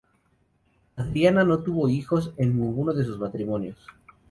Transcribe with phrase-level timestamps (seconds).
[0.95, 3.77] Adriana no tuvo hijos en ninguno de sus matrimonios.